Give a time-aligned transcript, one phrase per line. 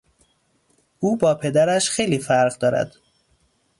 [0.99, 2.95] او با پدرش خیلی فرق دارد.